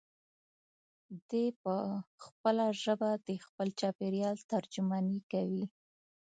[1.29, 1.75] دی په
[2.23, 5.65] خپله ژبه د خپل چاپېریال ترجماني کوي.